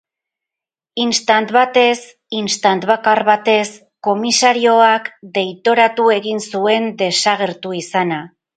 [1.01, 1.97] Istant batez,
[2.37, 3.67] istant bakar batez,
[4.09, 8.23] komisarioak deitoratu egin zuen desagertu izana.